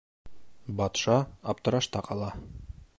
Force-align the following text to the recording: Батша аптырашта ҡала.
Батша 0.79 1.19
аптырашта 1.55 2.07
ҡала. 2.11 2.33